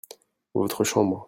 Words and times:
votre 0.55 0.83
chambre. 0.83 1.19